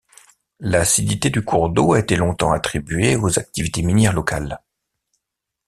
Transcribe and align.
L'acidité 0.61 1.29
du 1.29 1.43
cours 1.45 1.69
d'eau 1.69 1.93
a 1.93 1.99
été 1.99 2.15
longtemps 2.15 2.51
attribuée 2.51 3.15
aux 3.15 3.37
activités 3.37 3.83
minières 3.83 4.13
locales. 4.13 4.59